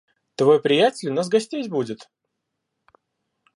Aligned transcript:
Твой 0.33 0.59
приятель 0.59 1.09
у 1.09 1.13
нас 1.13 1.29
гостить 1.29 1.69
будет... 1.69 2.09